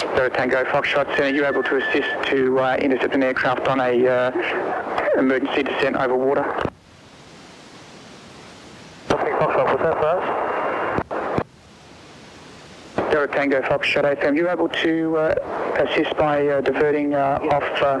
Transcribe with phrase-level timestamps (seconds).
[0.00, 4.06] Delta Tango Foxtrot, Center, you able to assist to uh, intercept an aircraft on a
[4.06, 4.30] uh,
[5.18, 6.42] emergency descent over water?
[9.08, 11.42] Foxtrot, was that for us?
[13.12, 15.34] Delta Tango Foxtrot AFM, you able to uh,
[15.78, 18.00] assist by uh, diverting uh, off uh,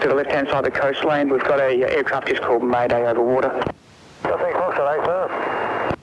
[0.00, 1.28] to the left-hand side of the coastline?
[1.28, 3.50] We've got a uh, aircraft just called Mayday over water.
[4.22, 6.00] Delta Foxtrot, A first.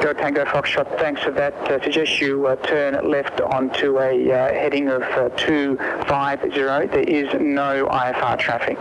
[0.00, 1.52] Delta Tango Foxtrot, thanks for that.
[1.70, 6.48] Uh, suggest you uh, turn left onto a uh, heading of uh, 250.
[6.48, 8.78] There is no IFR traffic.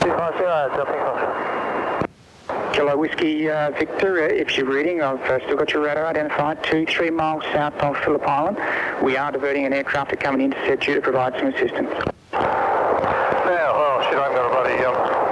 [0.00, 0.42] 250,
[0.76, 2.72] Delta Foxtrot.
[2.72, 6.84] Kilo Whiskey uh, Victor, uh, if you're reading, I've still got your radar identified, two,
[6.86, 8.58] three miles south of Phillip Island.
[9.04, 11.90] We are diverting an aircraft to come and intercept you to provide some assistance.
[12.32, 15.22] Now, oh shit, I haven't got a bloody, um,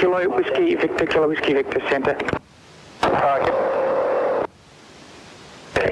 [0.00, 2.16] Kilo Whiskey Victor, Kilo Whiskey Victor Centre.
[3.02, 4.46] uh,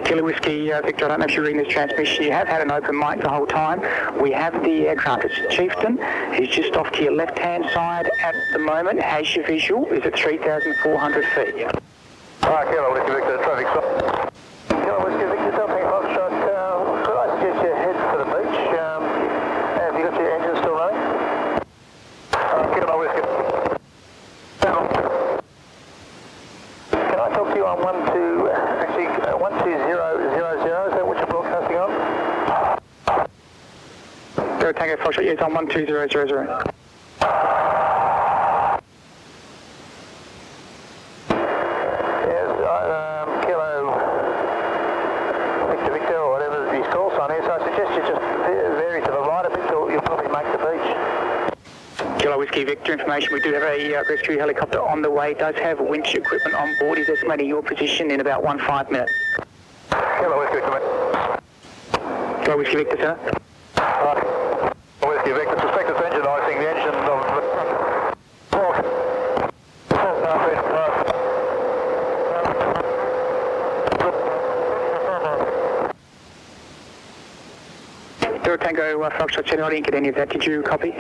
[0.07, 2.25] Kilo Whiskey uh, Victor, I don't know if you're reading this transmission.
[2.25, 3.83] You have had an open mic the whole time.
[4.19, 5.27] We have the aircraft.
[5.27, 5.99] It's Chieftain.
[6.33, 8.99] He's just off to your left-hand side at the moment.
[9.03, 9.85] Has your visual.
[9.89, 11.67] Is at 3,400 feet.
[12.45, 14.33] Alright, Kilo Whiskey Victor, traffic stop.
[14.71, 18.59] Kilo Whiskey Victor, Delta Foxtrot, uh, could I suggest you head for the beach?
[18.81, 19.03] Um,
[19.77, 20.97] have you got your engine still running?
[22.33, 23.29] Uh, Kilo Whiskey.
[27.69, 28.49] Can I talk to you on one two,
[28.81, 31.91] actually, uh, one two zero zero zero, is that what you're broadcasting on?
[34.61, 36.49] Go Tango Foxtrot, yes, on 12000.
[42.29, 43.71] Yes, uh, um, Kilo
[45.69, 48.21] Victor Victor, or whatever his call sign is, I suggest you just
[48.81, 51.28] vary to the right a bit, you'll probably make the beach.
[52.29, 53.33] Kilo Whiskey Victor information.
[53.33, 55.33] We do have a uh, rescue helicopter on the way.
[55.33, 56.99] Does have winch equipment on board.
[56.99, 59.15] He's estimating your position in about one five minutes.
[59.89, 61.41] Kilo Whiskey Victor.
[62.45, 63.19] Kilo Whiskey Victor, sir.
[63.79, 64.75] Right.
[65.01, 67.39] Whiskey Victor, suspected engine icing, the engine of.
[78.45, 79.65] Zero Tango uh, Foxtrot Center.
[79.65, 80.29] I didn't get any of that.
[80.29, 80.93] Did you copy?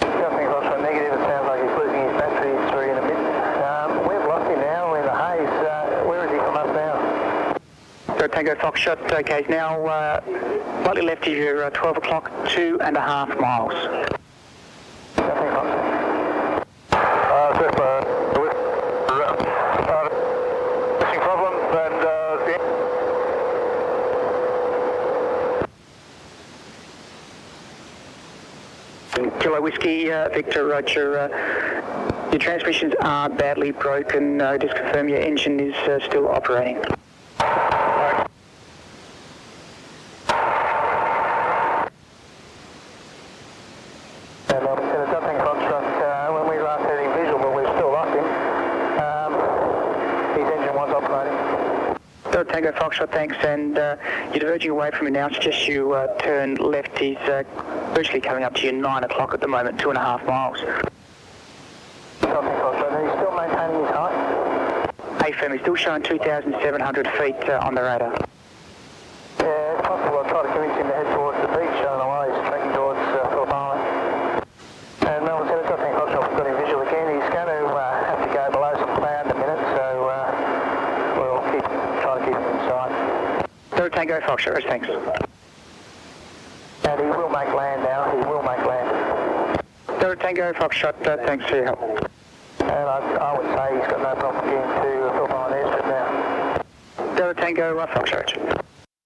[0.00, 3.16] Nothing Foxtrot negative, it sounds like he's losing his battery, it's three in a bit.
[3.64, 5.48] Um, we've lost him now, we're in the haze.
[5.64, 6.68] Uh, where has he come up
[8.38, 9.02] Tango Foxtrot.
[9.10, 10.22] Okay, now uh,
[10.84, 13.74] slightly left of your uh, 12 o'clock, two and a half miles.
[13.74, 14.06] Uh,
[15.16, 15.24] uh, uh,
[19.08, 19.12] uh,
[29.16, 29.30] uh.
[29.40, 31.18] Kilo Whiskey uh, Victor Roger.
[31.18, 31.26] Uh,
[32.30, 34.40] your transmissions are badly broken.
[34.40, 36.80] Uh, just confirm your engine is uh, still operating.
[44.50, 47.68] And um, in a dumping construct, uh, when we last had him visual, but we've
[47.76, 48.24] still lost him,
[48.96, 49.36] um,
[50.34, 51.36] his engine was operating.
[52.32, 53.36] Zero Tango Foxtrot, thanks.
[53.44, 53.94] And uh,
[54.30, 55.28] you're diverging away from me now.
[55.28, 56.98] It's just you uh, turn left.
[56.98, 57.44] He's uh,
[57.94, 60.58] virtually coming up to you 9 o'clock at the moment, two and a half miles.
[62.20, 65.22] Dumping construct, and he's still maintaining his height.
[65.22, 68.10] Hey, firm, he's still showing 2,700 feet uh, on the radar.
[69.38, 70.18] Yeah, it's possible.
[70.18, 71.78] I tried to convince him to head towards the beach.
[71.78, 74.42] I don't know why he's tracking towards uh, Phillip Island.
[75.06, 77.06] And Melbourne said, dumping construct, we've got him visual again.
[77.22, 80.26] He's going to uh, have to go below some cloud in a minute, so uh,
[81.22, 81.62] we'll keep
[82.02, 82.92] try to keep him inside.
[83.76, 84.88] Zero Tango Foxtrot, thanks.
[86.84, 88.10] And he will make land now.
[88.10, 89.60] He will make land.
[90.00, 91.80] Zero Tango Foxtrot, uh, thanks for your help.
[92.60, 97.16] And I, I would say he's got no problem getting to Phillip Island airstrip now.
[97.16, 98.64] Zero Tango uh, Foxtrot.